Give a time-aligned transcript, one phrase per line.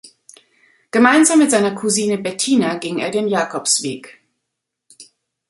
[0.89, 4.19] Gemeinsam mit seiner Cousine Bettina ging er den Jakobsweg.